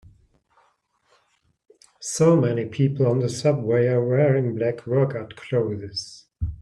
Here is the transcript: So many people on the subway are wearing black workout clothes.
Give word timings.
So 1.99 2.35
many 2.35 2.65
people 2.65 3.05
on 3.05 3.19
the 3.19 3.29
subway 3.29 3.85
are 3.85 4.03
wearing 4.03 4.55
black 4.55 4.87
workout 4.87 5.35
clothes. 5.35 6.25